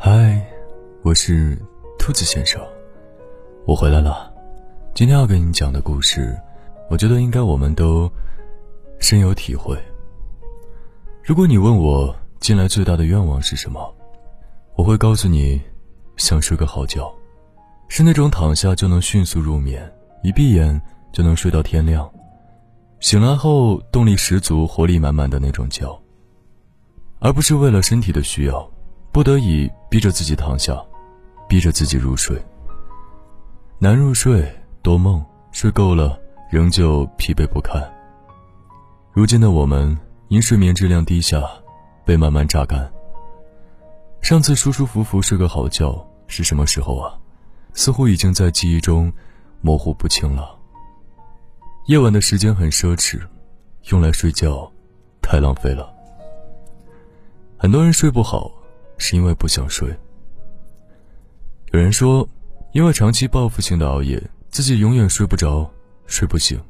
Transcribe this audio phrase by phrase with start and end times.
[0.00, 0.40] 嗨，
[1.02, 1.60] 我是
[1.98, 2.64] 兔子先生，
[3.66, 4.32] 我回来了。
[4.94, 6.40] 今天要给你讲的故事，
[6.88, 8.08] 我觉得应该我们都
[9.00, 9.76] 深有体会。
[11.24, 13.92] 如果你问我近来最大的愿望是什么，
[14.76, 15.60] 我会告诉你，
[16.16, 17.12] 想睡个好觉，
[17.88, 19.92] 是那种躺下就能迅速入眠，
[20.22, 20.80] 一闭眼
[21.12, 22.08] 就能睡到天亮，
[23.00, 26.00] 醒来后动力十足、活力满满的那种觉。
[27.18, 28.70] 而不是为了身体的需要，
[29.18, 30.80] 不得已逼着自己躺下，
[31.48, 32.40] 逼着自己入睡。
[33.80, 34.48] 难入睡，
[34.80, 36.16] 多梦，睡够了
[36.48, 37.82] 仍旧疲惫不堪。
[39.12, 41.42] 如今的我们因睡眠质量低下，
[42.04, 42.88] 被慢慢榨干。
[44.20, 47.18] 上次舒舒服服睡个好觉是什么时候啊？
[47.74, 49.12] 似乎已经在记忆中
[49.60, 50.56] 模糊不清了。
[51.86, 53.20] 夜晚的时间很奢侈，
[53.90, 54.70] 用来睡觉，
[55.20, 55.92] 太浪费了。
[57.56, 58.48] 很多人睡不好，
[58.98, 59.88] 是因为不想睡。
[61.72, 62.28] 有人说，
[62.72, 65.70] 因为长期报复性的熬夜，自己永远睡不着、
[66.06, 66.60] 睡不醒。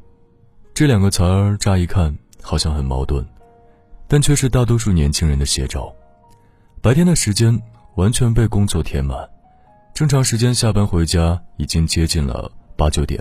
[0.74, 3.26] 这两个词儿乍一看好像很矛盾，
[4.06, 5.92] 但却是大多数年轻人的写照。
[6.80, 7.60] 白天的时间
[7.96, 9.28] 完全被工作填满，
[9.92, 13.20] 正常时间下班回家已经接近了八九点，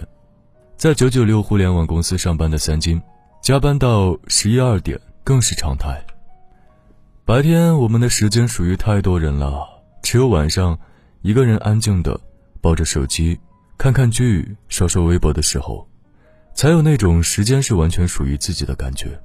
[0.77, 3.01] 在九九六互联网公司上班的三金，
[3.41, 5.99] 加班到十一二点更是常态。
[7.27, 9.67] 白天我们的时间属于太多人了，
[10.01, 10.79] 只有晚上，
[11.23, 12.17] 一个人安静的
[12.61, 13.37] 抱着手机，
[13.77, 15.85] 看看剧，刷刷微博的时候，
[16.53, 19.21] 才有那种时间是完全属于自己的感觉。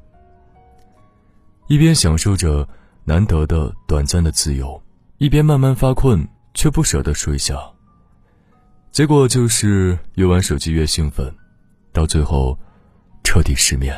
[1.68, 2.68] 一边享受着
[3.04, 4.82] 难得的短暂的自由，
[5.18, 7.56] 一边慢慢发困，却不舍得睡下。
[8.90, 11.32] 结果就是越玩手机越兴奋，
[11.92, 12.58] 到最后，
[13.22, 13.96] 彻底失眠。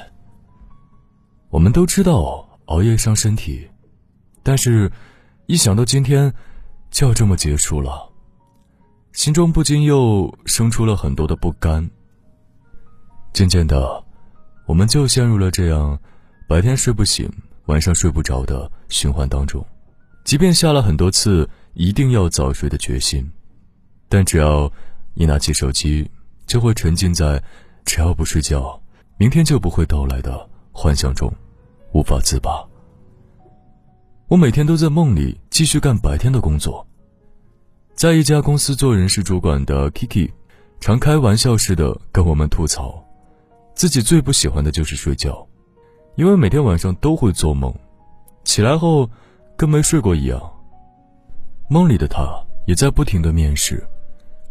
[1.48, 3.66] 我们都知道熬夜伤身体。
[4.44, 4.92] 但是，
[5.46, 6.32] 一想到今天
[6.90, 8.12] 就要这么结束了，
[9.12, 11.90] 心中不禁又生出了很多的不甘。
[13.32, 14.04] 渐渐的，
[14.66, 15.98] 我们就陷入了这样
[16.46, 17.28] 白天睡不醒、
[17.66, 19.64] 晚上睡不着的循环当中。
[20.24, 23.28] 即便下了很多次一定要早睡的决心，
[24.10, 24.70] 但只要
[25.14, 26.08] 一拿起手机，
[26.46, 27.42] 就会沉浸在
[27.86, 28.78] 只要不睡觉，
[29.16, 31.32] 明天就不会到来的幻想中，
[31.92, 32.62] 无法自拔。
[34.26, 36.86] 我每天都在梦里继续干白天的工作。
[37.94, 40.30] 在一家公司做人事主管的 Kiki，
[40.80, 43.04] 常开玩笑似的跟我们吐槽，
[43.74, 45.46] 自己最不喜欢的就是睡觉，
[46.16, 47.72] 因为每天晚上都会做梦，
[48.44, 49.08] 起来后
[49.58, 50.40] 跟没睡过一样。
[51.68, 52.22] 梦里的他
[52.66, 53.86] 也在不停的面试，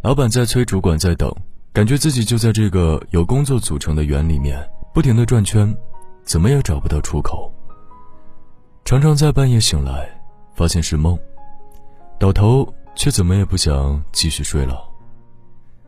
[0.03, 1.33] 老板在催，主管在等，
[1.73, 4.63] 感觉自己就在这个由工作组成的圆里面
[4.93, 5.75] 不停的转圈，
[6.23, 7.51] 怎么也找不到出口。
[8.85, 10.09] 常常在半夜醒来，
[10.55, 11.17] 发现是梦，
[12.19, 14.77] 倒头却怎么也不想继续睡了。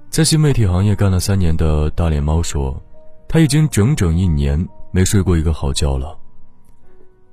[0.09, 2.81] 在新媒体行业干了三年的大脸猫说，
[3.27, 6.17] 他已经整整一年没睡过一个好觉了。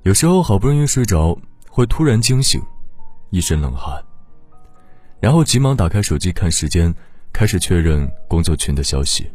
[0.01, 1.35] 有时候好不容易睡着，
[1.69, 2.61] 会突然惊醒，
[3.29, 4.03] 一身冷汗，
[5.21, 6.93] 然后急忙打开手机看时间，
[7.31, 9.31] 开始确认工作群的消息。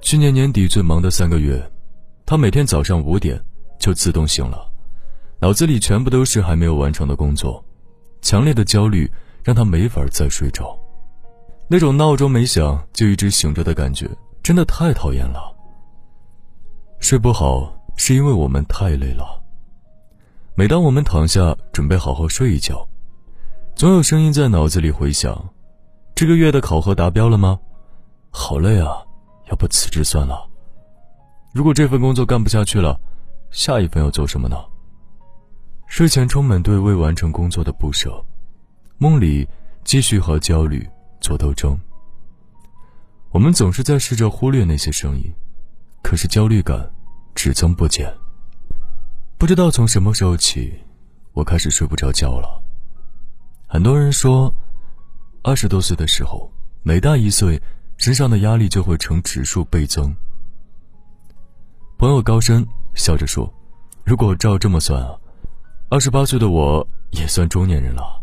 [0.00, 1.70] 去年年底最忙的三个月，
[2.24, 3.38] 他每天早上五点
[3.78, 4.65] 就自动醒了。
[5.46, 7.64] 脑子里全部都是还没有完成的工作，
[8.20, 9.08] 强烈的焦虑
[9.44, 10.76] 让他没法再睡着。
[11.68, 14.10] 那种闹钟没响就一直醒着的感觉，
[14.42, 15.54] 真的太讨厌了。
[16.98, 19.40] 睡不好是因为我们太累了。
[20.56, 22.84] 每当我们躺下准备好好睡一觉，
[23.76, 25.48] 总有声音在脑子里回响
[26.16, 27.56] ：“这个月的考核达标了吗？
[28.30, 29.00] 好累啊，
[29.48, 30.44] 要不辞职算了。
[31.54, 32.98] 如果这份工作干不下去了，
[33.52, 34.56] 下一份要做什么呢？”
[35.86, 38.22] 睡前充满对未完成工作的不舍，
[38.98, 39.48] 梦里
[39.84, 40.86] 继续和焦虑
[41.20, 41.78] 做斗争。
[43.30, 45.32] 我们总是在试着忽略那些声音，
[46.02, 46.90] 可是焦虑感
[47.34, 48.12] 只增不减。
[49.38, 50.74] 不知道从什么时候起，
[51.32, 52.62] 我开始睡不着觉了。
[53.66, 54.52] 很多人说，
[55.42, 56.50] 二十多岁的时候，
[56.82, 57.60] 每大一岁，
[57.96, 60.14] 身上的压力就会呈指数倍增。
[61.96, 63.52] 朋友高深笑着说
[64.04, 65.16] ：“如果照这么算啊。”
[65.88, 68.20] 二十八岁的我也算中年人了，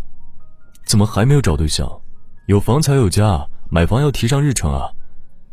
[0.85, 1.89] 怎么还没有找对象？
[2.47, 4.91] 有房才有家，买房要提上日程啊！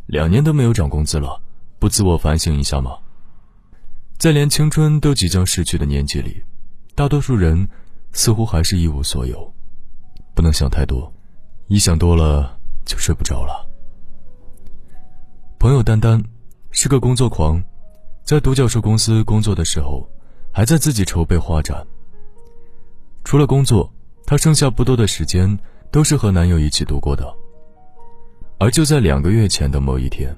[0.06, 1.40] 两年都没有涨工资了，
[1.78, 2.98] 不自我反省一下吗？
[4.18, 6.42] 在连青春都即将逝去的年纪里，
[6.96, 7.68] 大多数人
[8.12, 9.54] 似乎还是一无所有。
[10.34, 11.12] 不能想太多，
[11.68, 13.64] 一想多了就睡不着了。
[15.60, 16.20] 朋友丹丹
[16.72, 17.62] 是个工作狂，
[18.24, 20.10] 在独角兽公司工作的时候，
[20.52, 21.86] 还在自己筹备花展。
[23.24, 23.92] 除了工作，
[24.26, 25.58] 她剩下不多的时间
[25.90, 27.32] 都是和男友一起度过的。
[28.58, 30.36] 而就在两个月前的某一天，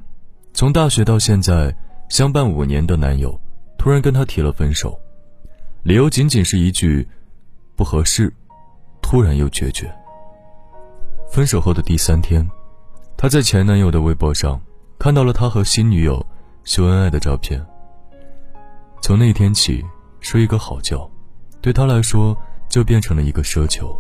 [0.53, 1.75] 从大学到现在
[2.09, 3.39] 相伴五年的男友，
[3.79, 4.99] 突然跟她提了分手，
[5.83, 7.09] 理由仅仅是一句
[7.75, 8.33] “不合适”，
[9.03, 9.93] 突然又决绝。
[11.31, 12.49] 分手后的第三天，
[13.17, 14.61] 她在前男友的微博上
[14.99, 16.25] 看到了他和新女友
[16.63, 17.65] 秀恩爱的照片。
[19.01, 19.85] 从那天起，
[20.21, 21.11] 睡一个好觉，
[21.61, 22.37] 对他来说
[22.73, 23.95] 就变成了一个奢求。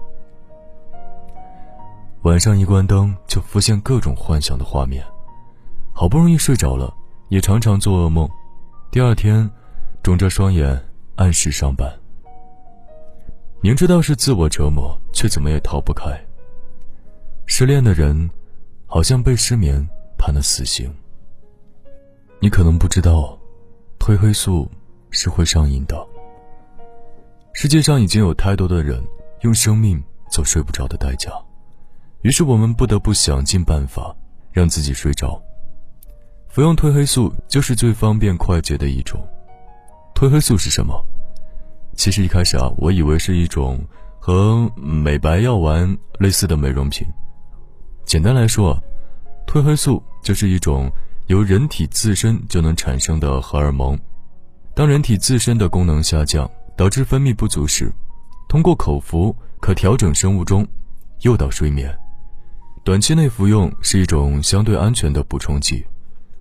[2.22, 5.04] 晚上一关灯，就浮现各种幻想的画面。
[5.92, 6.92] 好不容易睡着了，
[7.28, 8.26] 也常常做噩梦。
[8.90, 9.48] 第二天，
[10.02, 10.82] 肿着双眼
[11.16, 11.92] 按时上班。
[13.60, 16.18] 明知道是自我折磨，却怎么也逃不开。
[17.44, 18.30] 失恋的人，
[18.86, 19.86] 好像被失眠
[20.16, 20.90] 判了死刑。
[22.40, 23.38] 你可能不知道，
[23.98, 24.66] 褪黑素。
[25.14, 25.94] 是会上瘾的。
[27.54, 29.02] 世界上已经有太多的人
[29.42, 31.30] 用生命做睡不着的代价，
[32.22, 34.14] 于是我们不得不想尽办法
[34.50, 35.40] 让自己睡着。
[36.48, 39.22] 服用褪黑素就是最方便快捷的一种。
[40.14, 40.94] 褪黑素是什么？
[41.94, 43.78] 其实一开始啊，我以为是一种
[44.18, 47.06] 和美白药丸类似的美容品。
[48.04, 48.78] 简单来说，
[49.46, 50.90] 褪黑素就是一种
[51.26, 53.98] 由人体自身就能产生的荷尔蒙。
[54.74, 57.92] 当人体自身的功能下降，导致分泌不足时，
[58.48, 60.66] 通过口服可调整生物钟，
[61.20, 61.96] 诱导睡眠。
[62.84, 65.84] 短期内服用是一种相对安全的补充剂，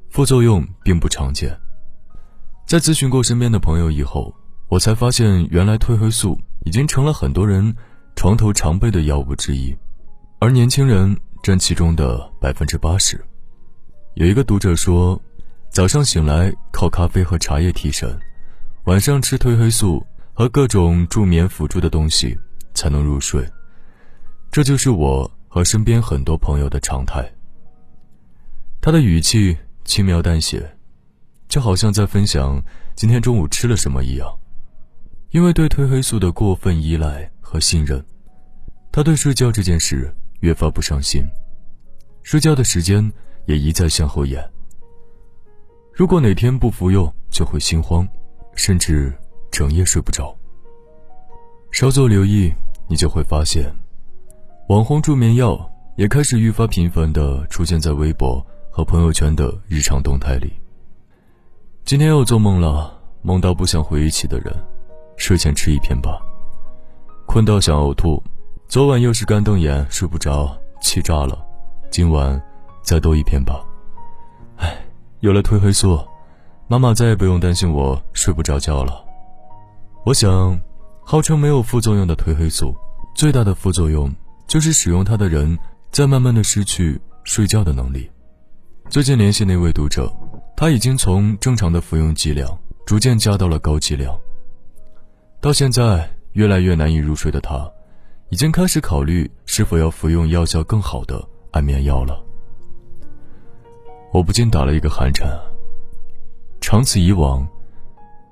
[0.10, 1.56] 副作用并不常见。
[2.66, 4.34] 在咨询过身边的朋友以后，
[4.68, 7.76] 我才发现原来褪黑素已经成了很多人
[8.16, 9.76] 床头常备的药物之一，
[10.40, 13.24] 而年轻人占其中的百分之八十。
[14.16, 15.22] 有一个读者说。
[15.74, 18.20] 早上醒来靠咖啡和茶叶提神，
[18.84, 20.06] 晚上吃褪黑素
[20.42, 22.36] 和各种助眠辅助的东西
[22.74, 23.48] 才能入睡。
[24.50, 27.32] 这就是我和身边很多朋友的常态。
[28.82, 30.68] 他的语气轻描淡写，
[31.48, 32.60] 就好像在分享
[32.96, 34.28] 今天中午吃了什么一样。
[35.30, 38.04] 因为对褪黑素的过分依赖和信任，
[38.92, 41.24] 他对睡觉这件事越发不上心，
[42.24, 43.14] 睡觉的时间
[43.46, 44.44] 也一再向后延。
[45.94, 48.08] 如果哪天不服用，就会心慌，
[48.56, 49.16] 甚至
[49.52, 50.36] 整夜睡不着。
[51.72, 52.52] 稍作留意，
[52.88, 53.72] 你就会发现，
[54.70, 60.54] 网红助眠药也开始愈发频繁地出现在微博和朋友圈的日常动态里。
[61.84, 64.54] 今天又做梦了，梦到不想回忆起的人，
[65.18, 66.22] 睡前吃一片吧。
[67.26, 68.22] 困到想呕吐，
[68.68, 71.38] 昨晚又是干瞪眼睡不着，气炸了，
[71.90, 72.42] 今晚
[72.82, 73.64] 再多一片吧。
[74.58, 74.78] 哎
[75.22, 76.00] 有了褪黑素，
[76.68, 79.06] 妈妈再也不用担心我睡不着觉了。
[80.04, 80.60] 我想，
[81.04, 82.76] 号称没有副作用的褪黑素，
[83.14, 84.12] 最大的副作用
[84.48, 85.56] 就是使用它的人
[85.92, 88.10] 在慢慢的失去睡觉的能力。
[88.90, 90.12] 最近联系那位读者，
[90.58, 94.20] 他已经从正常的服用剂量逐渐加到了高剂量。
[95.40, 97.72] 到现在越来越难以入睡的他，
[98.30, 102.20] 已经开始考虑是否要服用药效更好的安眠药了。
[104.12, 105.30] 我不禁打了一个寒颤。
[106.60, 107.48] 长此以往，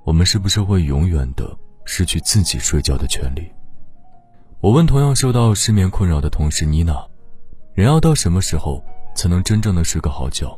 [0.10, 3.48] 我们是不是会永远的失去自己睡觉的权利？
[4.60, 7.06] 我问同样受到失眠困扰的同事妮娜
[7.76, 10.58] ：“人要到什么时候才能真正的睡个好觉？”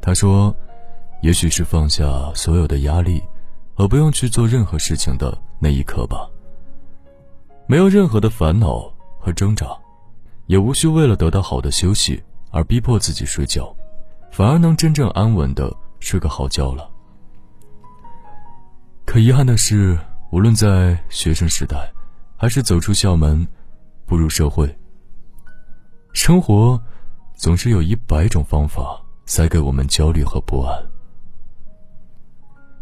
[0.00, 0.54] 她说
[1.22, 2.04] ：“也许是放下
[2.36, 3.20] 所有的压力，
[3.74, 6.30] 和不用去做任何事情的那一刻吧。
[7.66, 8.88] 没有任何的烦恼
[9.18, 9.76] 和挣扎，
[10.46, 13.74] 也无需为了得到好的休息而逼迫自己睡觉。”
[14.30, 16.88] 反而能真正安稳的睡个好觉了。
[19.14, 19.96] 可遗憾的是，
[20.32, 21.88] 无论在学生时代，
[22.36, 23.46] 还是走出校门，
[24.06, 24.76] 步入社会，
[26.12, 26.82] 生活
[27.36, 30.84] 总是有一百种方法塞给我们焦虑和不安。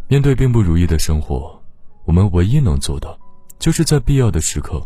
[0.09, 1.63] 面对并不如意的生活，
[2.07, 3.15] 我们唯一能做的，
[3.59, 4.83] 就是在必要的时刻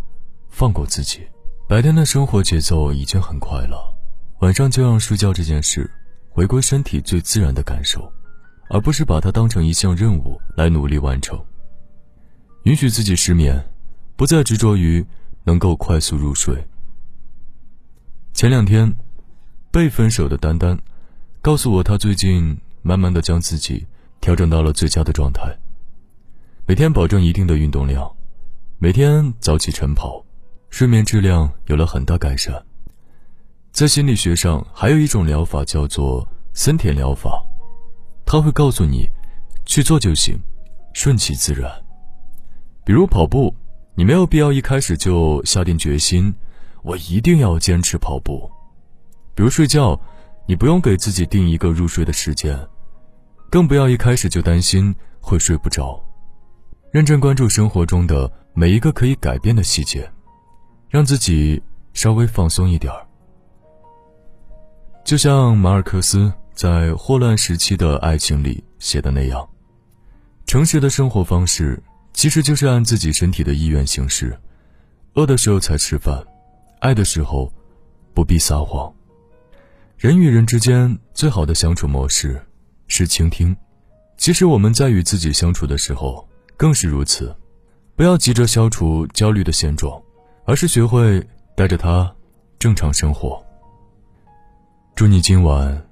[0.48, 1.24] 放过自己。
[1.68, 3.96] 白天的生活节奏已经很快了，
[4.40, 5.88] 晚上就让睡觉这件事。
[6.28, 8.12] 回归身体最自然的感受，
[8.68, 11.38] 而不是把它当成一项任务来努力完成。
[12.64, 13.64] 允许自己失眠，
[14.16, 15.04] 不再执着于
[15.44, 16.56] 能够快速入睡。
[18.32, 18.92] 前两天，
[19.70, 20.78] 被分手的丹丹
[21.40, 23.86] 告诉我，她最近慢慢的将自己
[24.20, 25.56] 调整到了最佳的状态。
[26.66, 28.10] 每天保证一定的运动量，
[28.78, 30.24] 每天早起晨跑，
[30.68, 32.60] 睡眠质量有了很大改善。
[33.70, 37.45] 在心理学上，还有一种疗法叫做森田疗法，
[38.26, 39.08] 它会告诉你，
[39.64, 40.36] 去做就行，
[40.92, 41.70] 顺其自然。
[42.84, 43.54] 比如跑步，
[43.94, 46.34] 你没有必要一开始就下定决心，
[46.82, 48.50] 我一定要坚持跑步。
[49.34, 49.98] 比如睡觉，
[50.46, 52.58] 你不用给自己定一个入睡的时间，
[53.48, 56.02] 更不要一开始就担心会睡不着。
[56.90, 60.10] 认真关注生活中的每一个可以改变的细节，
[60.88, 63.06] 让自己稍微放松一点儿。
[65.04, 69.46] 就像马尔克斯在《霍乱时期的爱情》里写的那样，
[70.46, 71.80] 诚实的生活方式
[72.14, 74.36] 其实就是按自己身体的意愿行事。
[75.12, 76.26] 饿的时候才吃饭，
[76.80, 77.52] 爱的时候
[78.14, 78.90] 不必撒谎。
[79.98, 82.42] 人与人之间最好的相处模式
[82.88, 83.54] 是倾听。
[84.16, 86.26] 其实我们在与自己相处的时候。
[86.58, 87.36] 更是如此，
[87.96, 90.02] 不要急着消除焦虑的现状，
[90.46, 91.22] 而是学会
[91.54, 92.10] 带着它
[92.58, 93.44] 正常生活。
[94.94, 95.85] 祝你今晚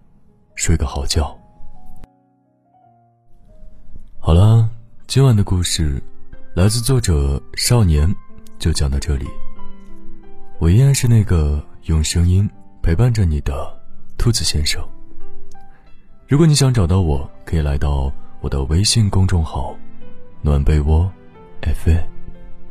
[0.54, 1.36] 睡个好觉。
[4.18, 4.68] 好了，
[5.06, 6.02] 今晚的故事
[6.54, 8.12] 来自作者少年，
[8.58, 9.26] 就讲到这里。
[10.58, 12.48] 我依然是那个用声音
[12.82, 13.52] 陪伴着你的
[14.16, 14.82] 兔子先生。
[16.26, 19.76] 如果你想找到我，可以来到我的微信公众号。
[20.40, 21.10] 暖被窝
[21.62, 21.90] ，F，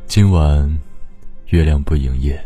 [0.06, 0.78] 今晚
[1.48, 2.40] 月亮不营业，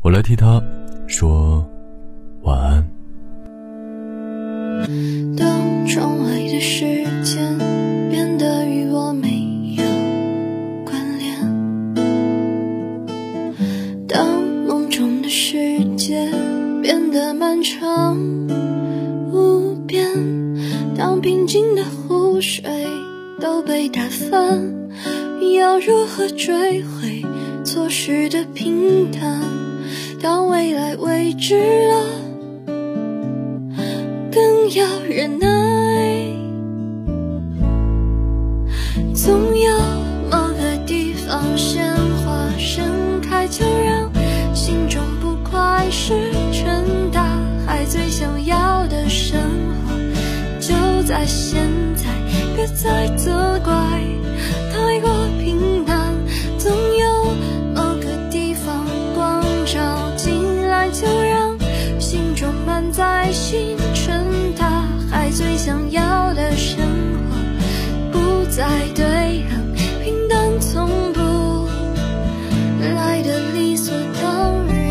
[0.00, 0.62] 我来替他
[1.08, 1.68] 说
[2.42, 2.91] 晚安。
[5.36, 7.58] 当窗外的时间
[8.10, 9.28] 变得与我没
[9.76, 9.84] 有
[10.84, 11.36] 关联，
[14.08, 16.28] 当梦中的世界
[16.82, 18.16] 变得漫长
[19.32, 20.06] 无边，
[20.96, 22.62] 当平静的湖水。
[23.40, 24.72] 都被打翻，
[25.58, 27.24] 要如何追回
[27.64, 29.40] 错失的平淡？
[30.22, 31.56] 当未来未知
[31.88, 32.04] 了，
[34.74, 35.48] 要忍耐。
[39.14, 39.70] 总有
[40.30, 44.10] 某个地方鲜花盛开，就让
[44.54, 46.14] 心中不快石
[46.52, 47.22] 沉大
[47.66, 47.84] 海。
[47.84, 49.38] 最想要的生
[49.84, 49.92] 活，
[50.58, 52.04] 就在现在。
[52.56, 53.72] 别再责怪，
[54.72, 56.14] 太过平淡。
[56.56, 57.24] 总有
[57.74, 61.58] 某个地方光照进来，就让
[62.00, 63.76] 心中满载心。
[65.64, 66.84] 想要的生
[67.30, 67.36] 活
[68.10, 68.66] 不再
[68.96, 69.04] 对
[69.48, 71.20] 岸平淡从不
[72.80, 74.82] 来的理所当然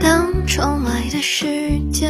[0.00, 2.08] 当窗外的世界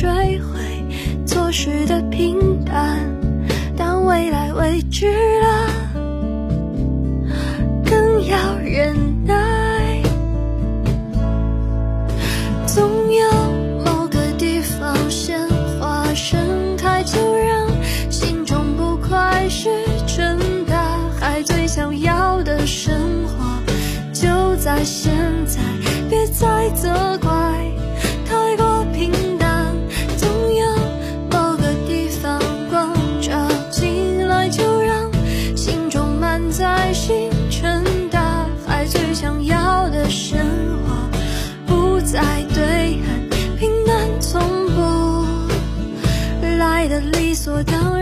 [0.00, 0.60] 追回
[1.26, 3.00] 错失的平淡？
[3.76, 5.68] 当未来未知了，
[7.84, 8.94] 更要忍
[9.26, 10.00] 耐。
[12.64, 13.28] 总有
[13.84, 15.36] 某个地方鲜
[15.80, 17.66] 花盛开，就让
[18.08, 19.68] 心中不快是。
[21.66, 22.92] 想要的生
[23.26, 23.44] 活
[24.12, 25.12] 就在现
[25.46, 25.60] 在，
[26.10, 26.88] 别再责
[27.18, 27.30] 怪，
[47.64, 47.97] 的